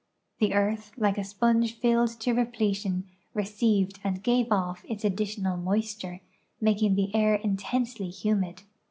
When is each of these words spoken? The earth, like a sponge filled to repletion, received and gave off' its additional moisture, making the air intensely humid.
The 0.39 0.55
earth, 0.55 0.93
like 0.97 1.19
a 1.19 1.23
sponge 1.23 1.75
filled 1.77 2.09
to 2.21 2.31
repletion, 2.33 3.07
received 3.35 3.99
and 4.03 4.23
gave 4.23 4.51
off' 4.51 4.83
its 4.89 5.05
additional 5.05 5.57
moisture, 5.57 6.21
making 6.59 6.95
the 6.95 7.13
air 7.13 7.35
intensely 7.35 8.09
humid. 8.09 8.63